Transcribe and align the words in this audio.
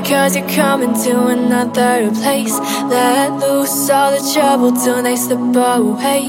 because 0.00 0.36
you're 0.36 0.48
coming 0.48 0.94
to 1.04 1.26
another 1.26 2.10
place. 2.10 2.58
Let 2.58 3.32
loose 3.40 3.90
all 3.90 4.10
the 4.10 4.32
trouble 4.32 4.72
till 4.72 5.02
they 5.02 5.16
slip 5.16 5.38
away. 5.38 6.28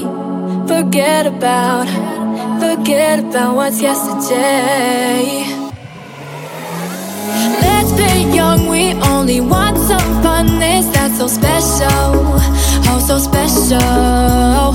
Forget 0.66 1.26
about, 1.26 1.86
forget 2.60 3.18
about 3.20 3.56
what's 3.56 3.80
yesterday. 3.80 5.44
Let's 7.64 7.92
be 7.92 8.36
young, 8.36 8.68
we 8.68 8.92
only 9.12 9.40
want 9.40 9.78
some 9.78 10.22
fun. 10.22 10.46
Is 10.62 10.90
that 10.92 11.10
so 11.16 11.26
special? 11.26 12.12
Oh, 12.88 13.00
so 13.08 13.18
special. 13.18 14.72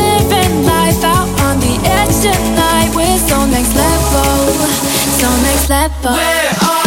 Living 0.00 0.54
life 0.64 1.02
out 1.04 1.28
on 1.46 1.60
the 1.60 1.74
edge 1.98 2.16
tonight. 2.22 2.90
We're 2.94 3.18
so 3.18 3.46
next 3.46 3.74
level, 3.74 4.52
so 5.20 5.28
next 5.42 5.68
level. 5.70 6.12
We're 6.12 6.83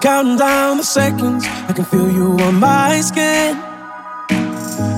counting 0.00 0.36
down 0.36 0.78
the 0.78 0.82
seconds. 0.82 1.44
I 1.68 1.72
can 1.72 1.84
feel 1.84 2.10
you 2.10 2.38
on 2.40 2.54
my 2.54 3.00
skin. 3.00 3.56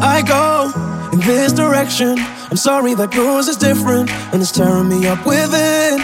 I 0.01 0.23
go 0.27 0.71
in 1.13 1.21
this 1.21 1.53
direction. 1.53 2.19
I'm 2.19 2.57
sorry 2.57 2.95
that 2.95 3.13
yours 3.15 3.49
is 3.49 3.57
different 3.57 4.11
and 4.33 4.41
it's 4.41 4.53
tearing 4.53 4.89
me 4.89 5.07
up 5.07 5.27
within. 5.27 5.99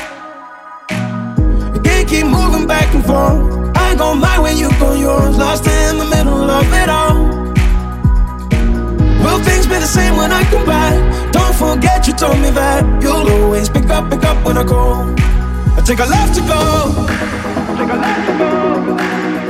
You 1.74 1.80
can't 1.80 2.08
keep 2.08 2.26
moving 2.26 2.66
back 2.66 2.92
and 2.94 3.04
forth. 3.04 3.76
I 3.76 3.94
go 3.94 4.14
my 4.14 4.40
way, 4.40 4.54
you 4.54 4.70
go 4.80 4.94
yours. 4.94 5.36
Lost 5.36 5.66
in 5.66 5.98
the 5.98 6.04
middle 6.04 6.50
of 6.50 6.66
it 6.72 6.88
all. 6.88 7.38
Will 9.22 9.40
things 9.44 9.66
be 9.66 9.74
the 9.74 9.86
same 9.86 10.16
when 10.16 10.32
I 10.32 10.42
come 10.44 10.66
back? 10.66 11.32
Don't 11.32 11.54
forget 11.54 12.06
you 12.06 12.14
told 12.14 12.38
me 12.40 12.50
that 12.50 13.02
you'll 13.02 13.28
always 13.30 13.68
pick 13.68 13.88
up, 13.90 14.10
pick 14.10 14.24
up 14.24 14.44
when 14.44 14.58
I 14.58 14.64
call. 14.64 15.17
I 15.78 15.80
take 15.80 16.00
a 16.00 16.06
left 16.06 16.34
to 16.34 16.40
go. 16.40 17.06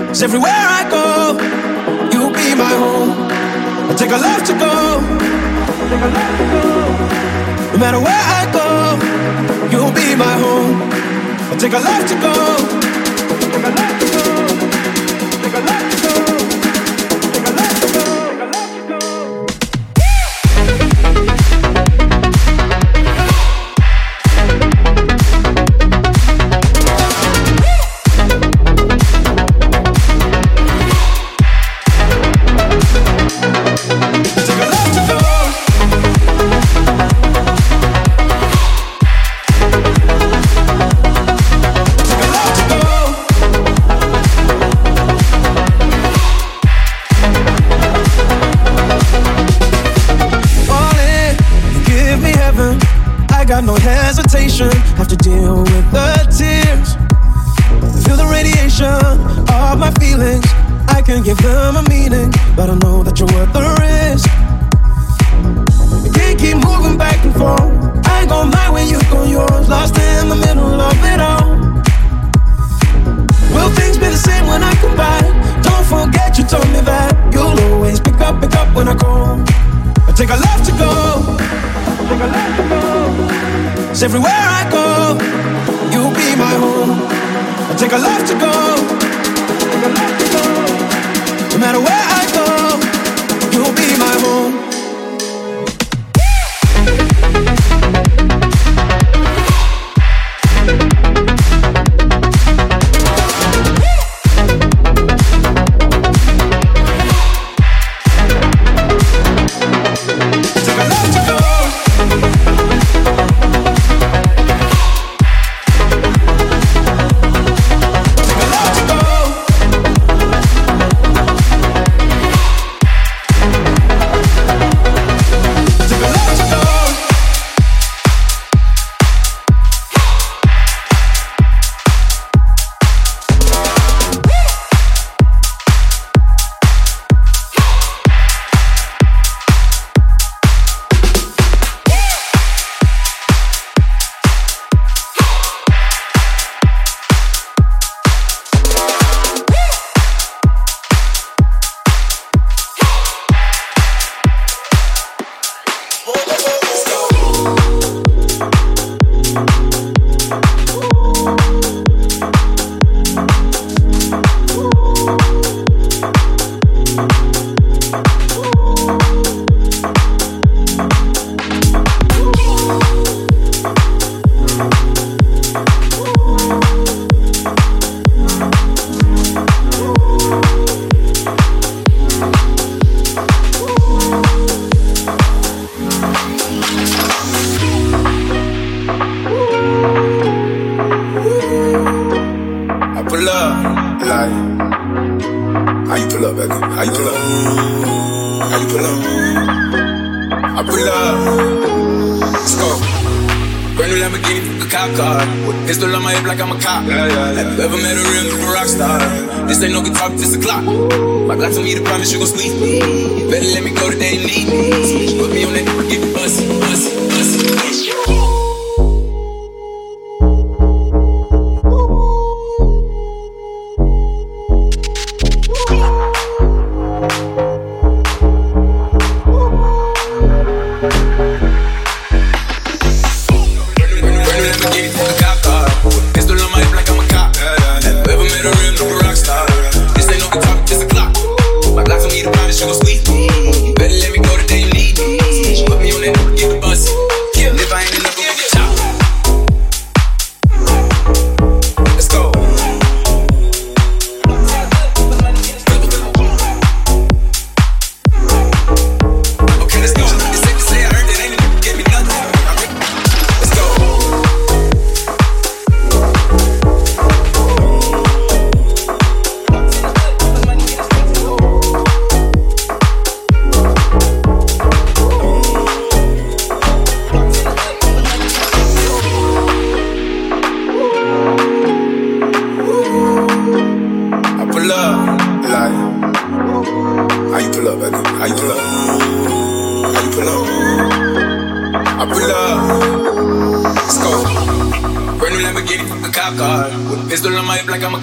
Cause 0.09 0.23
everywhere 0.23 0.53
I 0.53 0.85
go, 0.91 1.33
you'll 2.12 2.33
be 2.33 2.55
my 2.55 2.75
home. 2.83 3.11
I 3.91 3.95
take 3.97 4.11
a 4.12 4.19
left 4.19 4.47
to 4.49 4.53
go. 4.53 5.01
No 7.73 7.79
matter 7.79 7.99
where 7.99 8.25
I 8.41 8.45
go, 8.53 8.69
you'll 9.73 9.93
be 9.93 10.14
my 10.17 10.35
home. 10.45 10.83
I 11.51 11.57
take 11.59 11.73
a 11.73 11.79
left 11.79 12.09
to 12.11 12.14
go. 12.21 12.35
Take 13.41 13.64
a 13.64 13.71
left 13.71 14.01
to 14.03 14.12
go. 14.12 14.18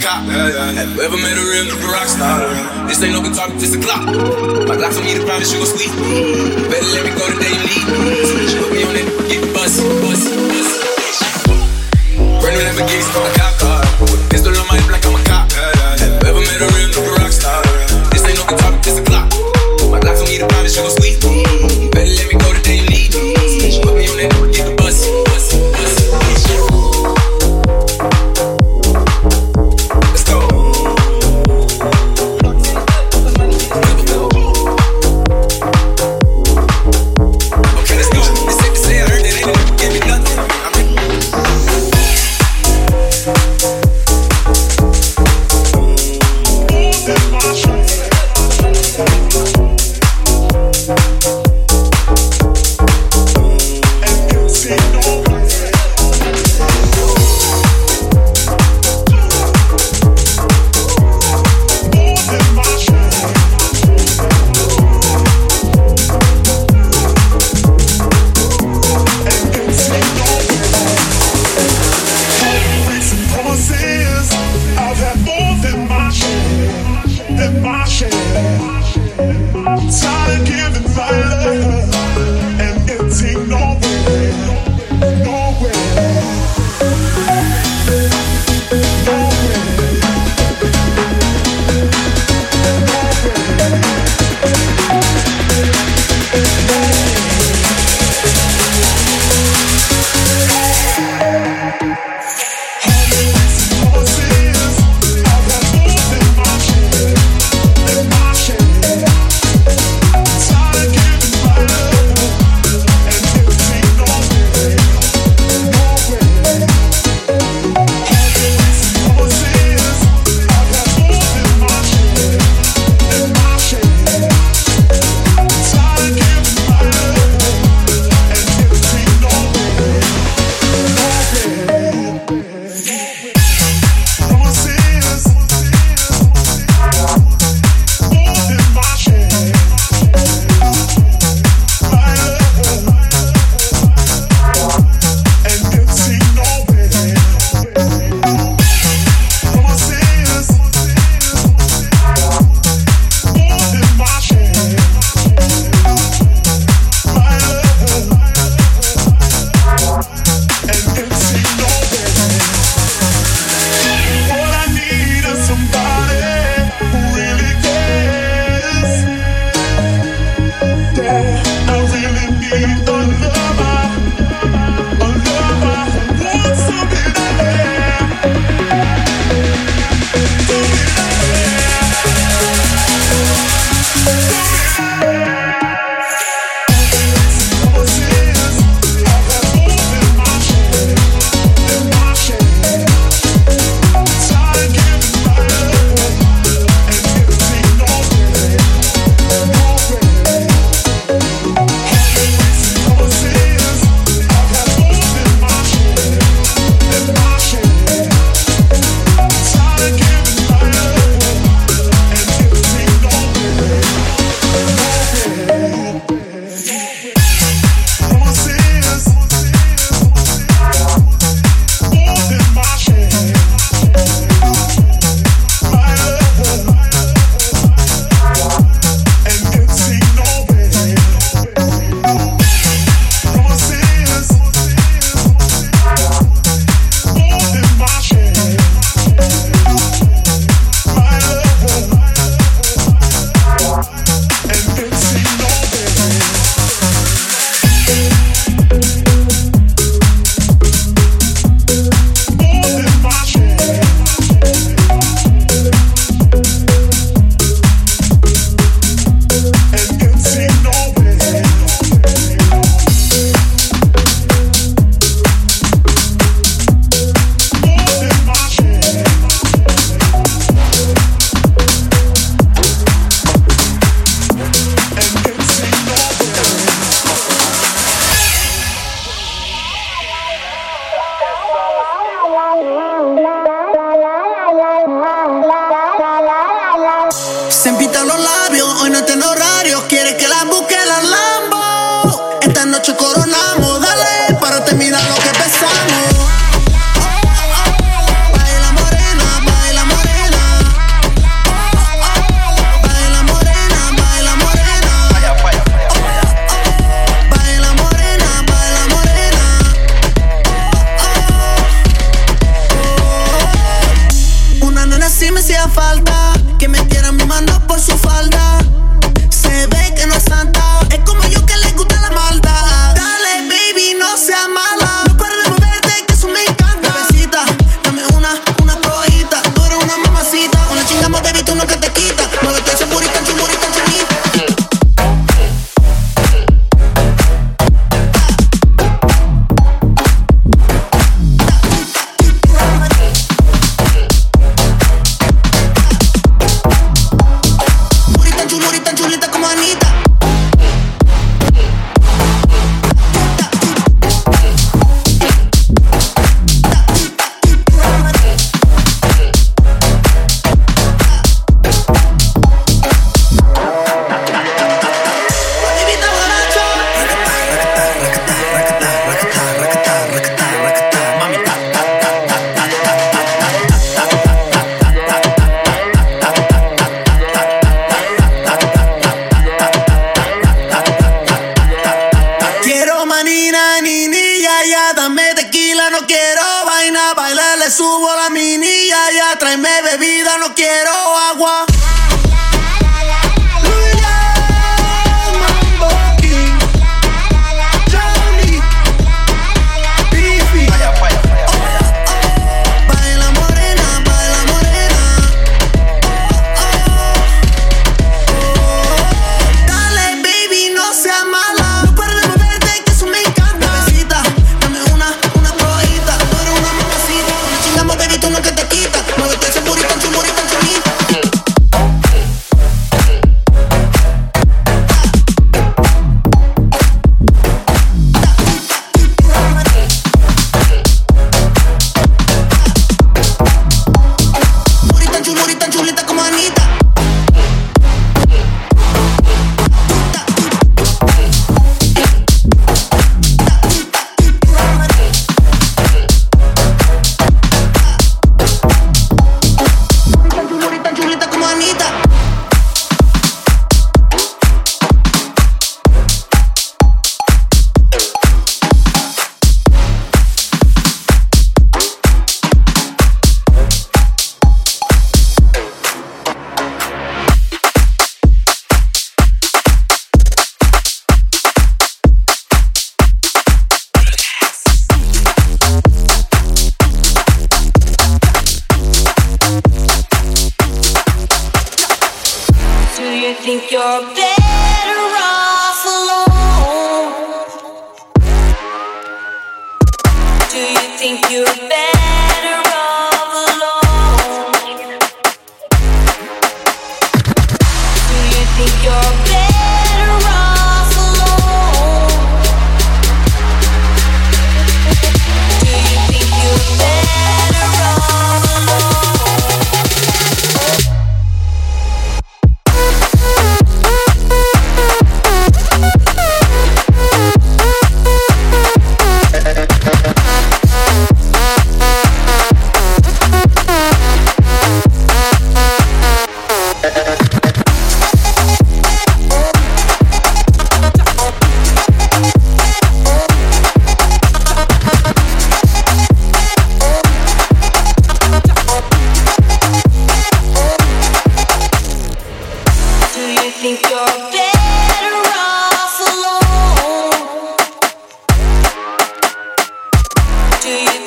cop. 0.05 0.21
Yeah, 0.29 0.49
yeah, 0.53 0.71
yeah. 0.71 0.85
Whoever 0.93 1.17
made 1.17 1.33
a 1.33 1.45
real 1.49 1.65
nigga 1.65 1.89
rock 1.89 2.05
star. 2.05 2.37
This 2.85 3.01
ain't 3.01 3.13
no 3.17 3.21
good 3.25 3.33
but 3.33 3.57
just 3.57 3.73
a 3.73 3.81
clock. 3.81 4.05
My 4.69 4.77
Glock 4.77 4.93
for 4.93 5.01
me 5.01 5.17
to 5.17 5.25
promise 5.25 5.49
you 5.51 5.57
gon' 5.57 5.71
sleep. 5.73 5.91
Better 6.69 6.89
let 6.93 7.03
me 7.09 7.11
go 7.17 7.25
the 7.25 7.37
day 7.41 7.49
you 7.49 7.61
leave. 7.65 7.87
Put 8.61 8.69
me 8.69 8.85
on 8.85 8.93
that, 8.93 9.07
get 9.29 9.41
bus. 9.53 9.81
bust, 10.05 10.29
bust. 10.49 10.73
Brand 12.41 12.53
new 12.53 12.61
Lamborghini, 12.61 13.01
start 13.09 13.33
a 13.33 13.39
cop. 13.39 13.54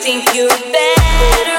think 0.08 0.34
you're 0.34 0.48
better. 0.48 1.57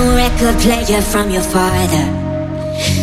vinyl 0.00 0.16
record 0.16 0.60
player 0.60 1.02
from 1.02 1.30
your 1.30 1.42
father. 1.42 2.04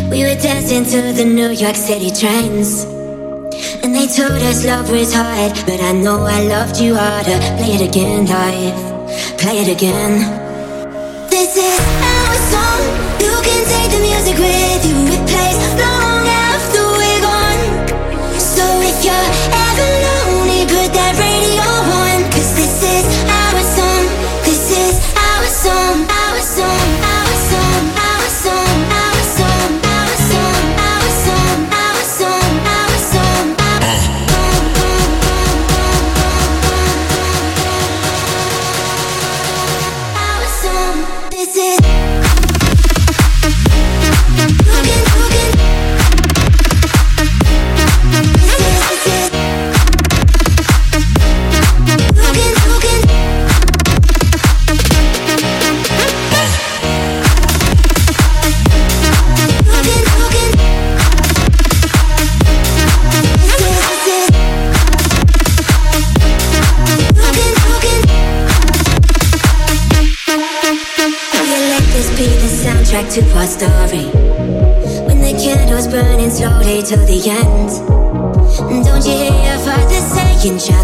We 0.10 0.24
were 0.24 0.36
dancing 0.36 0.84
to 0.86 1.14
the 1.14 1.26
New 1.26 1.50
York 1.50 1.76
City 1.76 2.12
trends. 2.12 2.86
And 3.84 3.94
they 3.96 4.08
told 4.08 4.42
us 4.42 4.66
love 4.66 4.90
was 4.90 5.14
hard, 5.14 5.54
but 5.66 5.80
I 5.82 5.92
know 5.92 6.22
I 6.22 6.42
loved 6.44 6.80
you 6.80 6.96
harder. 6.96 7.40
Play 7.58 7.76
it 7.78 7.82
again, 7.90 8.26
life. 8.26 9.38
Play 9.38 9.60
it 9.64 9.70
again. 9.70 10.14
This 11.30 11.56
is 11.56 11.80
our 12.14 12.36
song. 12.52 12.82
You 13.20 13.36
can 13.48 13.62
take 13.74 13.92
the 13.96 14.02
music 14.10 14.38
with 14.38 14.84
you. 14.90 14.98
It 15.16 15.24
plays 15.30 15.58
long 15.82 16.26
after 16.50 16.82
we're 17.00 17.22
gone. 17.22 18.40
So 18.40 18.64
if 18.82 19.06
you're 19.06 19.57
till 76.88 77.06
the 77.06 77.30
end. 77.30 77.70
Don't 78.86 79.06
you 79.06 79.12
hear 79.12 79.36
your 79.44 79.60
father 79.60 80.00
saying. 80.16 80.77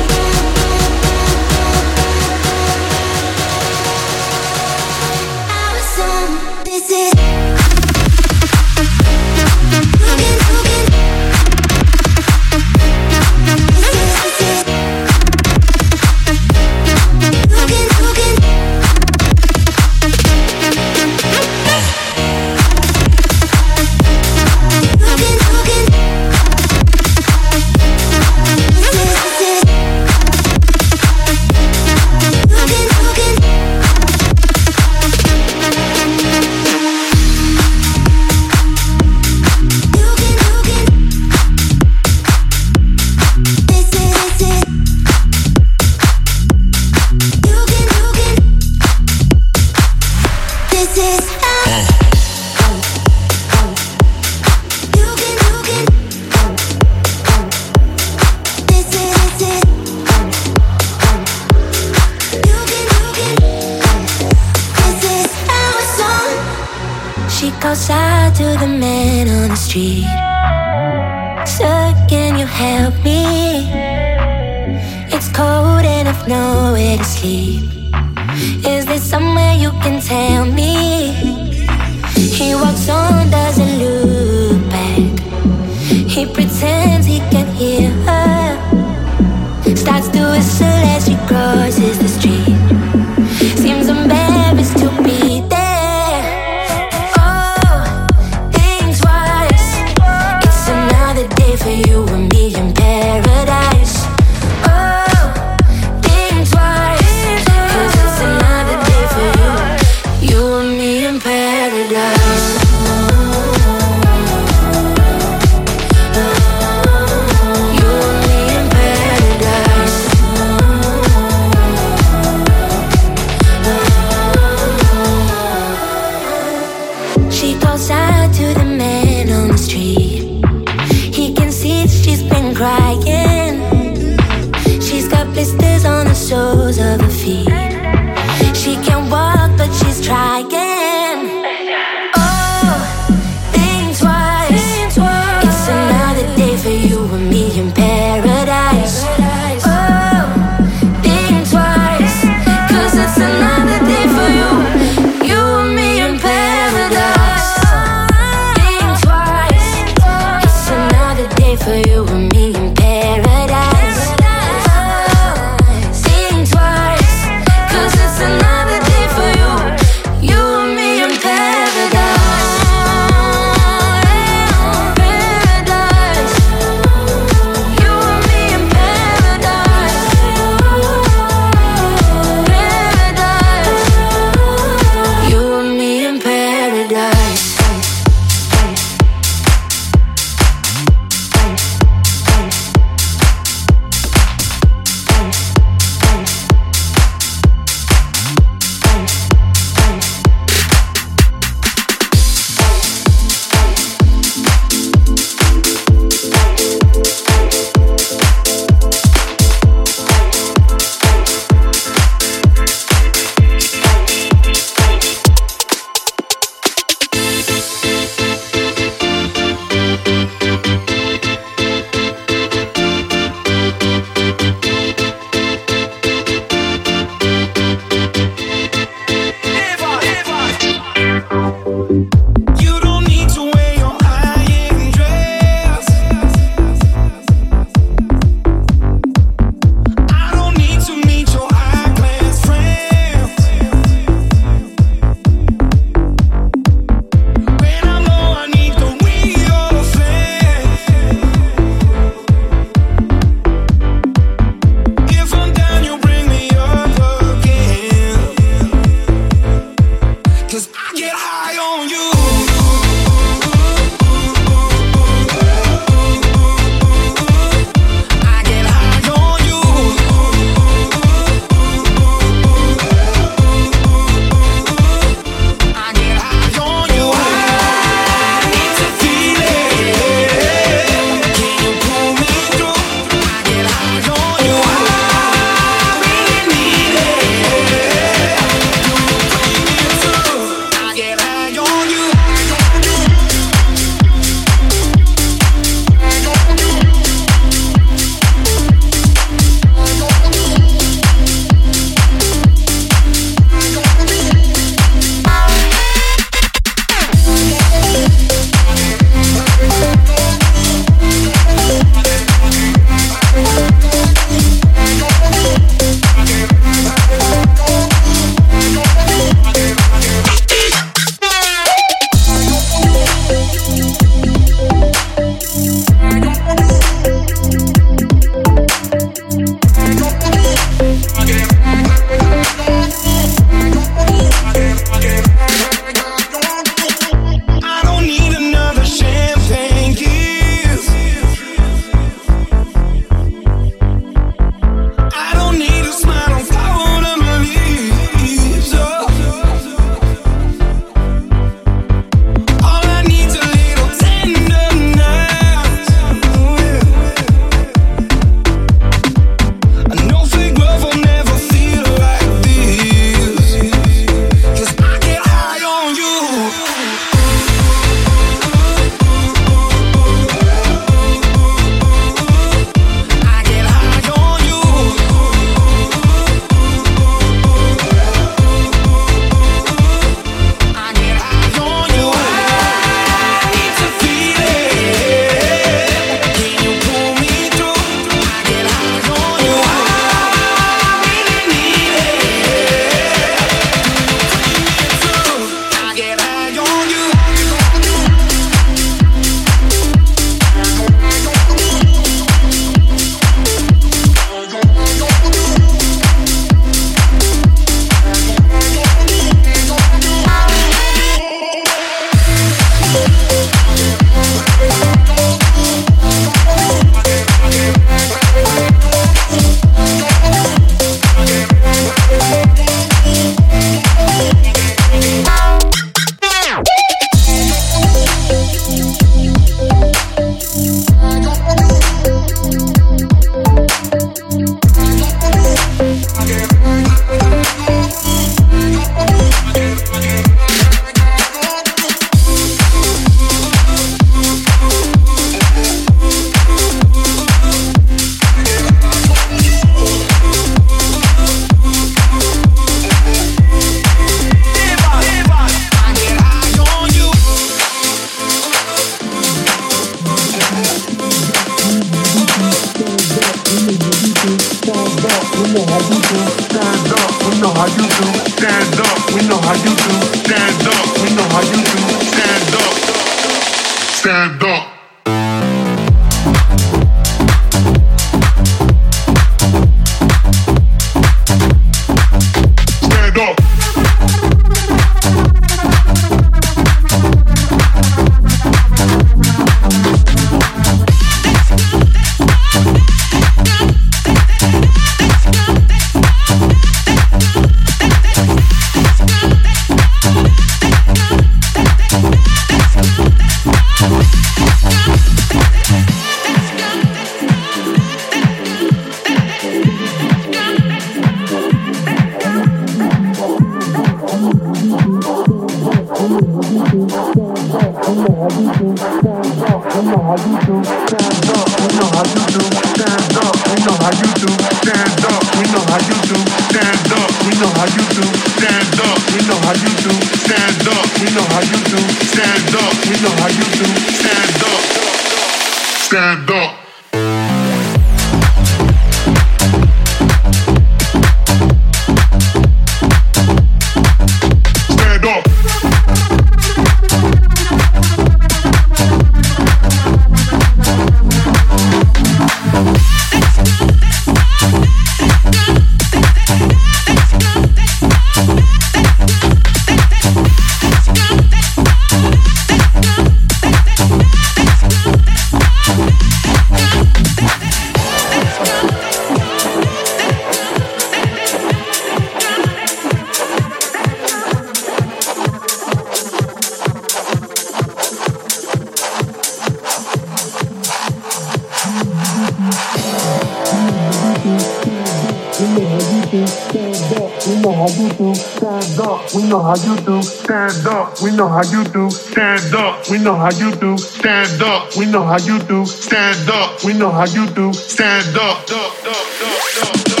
how 591.41 591.51
you 591.51 591.63
do. 591.63 591.89
Stand 591.89 592.53
up. 592.53 592.89
We 592.89 592.99
know 592.99 593.15
how 593.15 593.31
you 593.31 593.55
do. 593.55 593.77
Stand 593.77 594.41
up. 594.41 594.75
We 594.75 594.85
know 594.85 595.03
how 595.03 595.17
you 595.17 595.39
do. 595.39 595.65
Stand 595.65 596.29
up. 596.29 596.63
We 596.63 596.73
know 596.73 596.91
how 596.91 597.05
you 597.05 597.27
do. 597.29 597.53
Stand 597.53 598.15
up. 598.17 600.00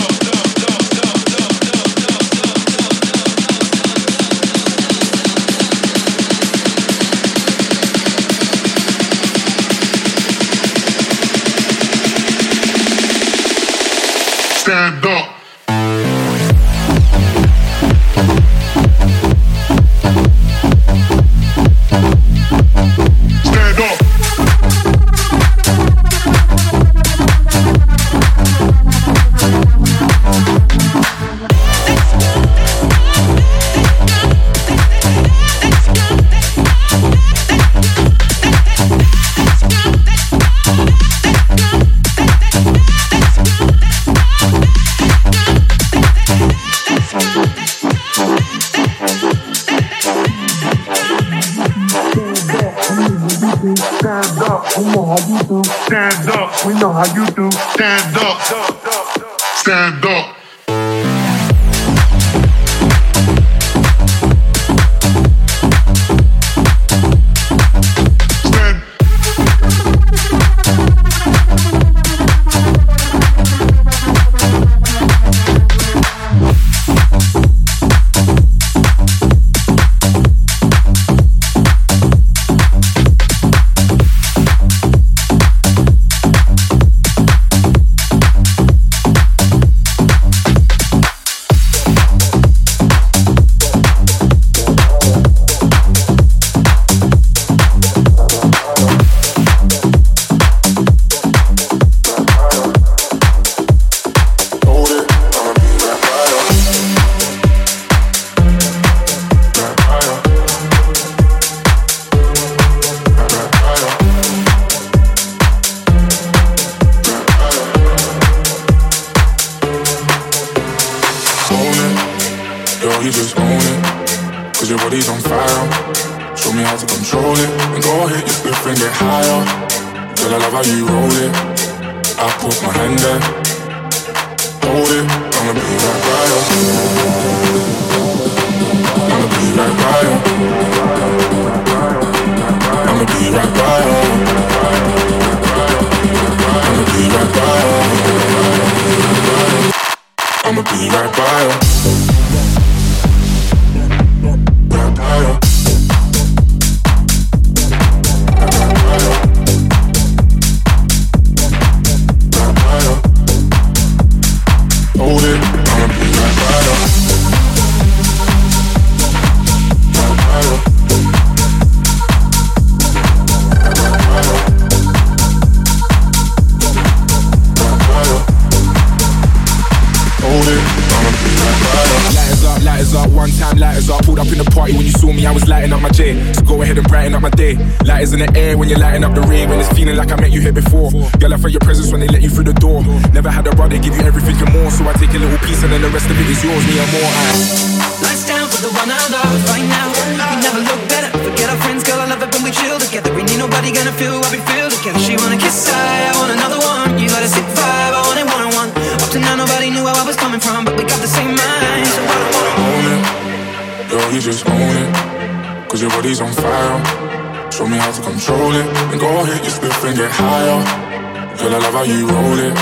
how 221.81 221.87
you 221.87 222.05
roll 222.05 222.37
it. 222.37 222.53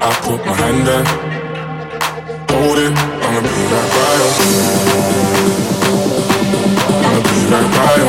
I 0.00 0.10
put 0.24 0.40
my 0.46 0.52
hand 0.56 0.86
down, 0.86 1.04
hold 2.48 2.78
it. 2.78 2.92
I'ma 2.96 3.40
be 3.44 3.64
right 3.72 3.90
by 3.94 4.12
you. 4.20 4.28
I'ma 7.04 7.20
be 7.28 7.38
right 7.52 7.68
by 7.76 7.92
you. 8.00 8.08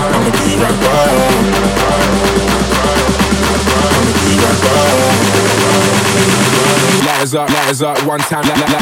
I'ma 0.00 0.30
be 0.38 0.48
right 0.62 0.78
by 0.84 1.04
you. 1.12 1.24
I'ma 3.84 4.12
be 4.16 4.32
right 4.42 4.58
by 4.64 4.80
you. 4.88 5.08
Lighters 7.06 7.34
up, 7.34 7.50
lighters 7.50 7.82
up, 7.82 7.98
one 8.06 8.20
time, 8.20 8.48
light, 8.48 8.60
light. 8.60 8.77